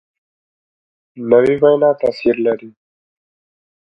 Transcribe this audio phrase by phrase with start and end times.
[1.29, 2.69] نوې وینا تاثیر لري